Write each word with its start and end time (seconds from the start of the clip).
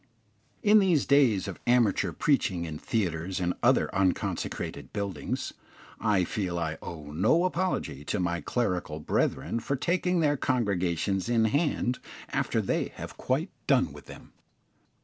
In 0.63 0.79
these 0.79 1.05
days 1.05 1.47
of 1.47 1.59
amateur 1.67 2.11
preaching 2.11 2.65
in 2.65 2.79
theatres 2.79 3.39
and 3.39 3.53
other 3.61 3.87
unconsecrated 3.93 4.91
buildings, 4.91 5.53
I 5.99 6.23
feel 6.23 6.57
I 6.57 6.79
owe 6.81 7.11
no 7.11 7.43
apology 7.45 8.03
to 8.05 8.19
my 8.19 8.41
clerical 8.41 8.99
brethren 8.99 9.59
for 9.59 9.75
taking 9.75 10.19
their 10.19 10.37
congregations 10.37 11.29
in 11.29 11.45
hand 11.45 11.99
after 12.29 12.61
they 12.61 12.85
have 12.95 13.15
quite 13.15 13.51
done 13.67 13.93
with 13.93 14.07
them. 14.07 14.33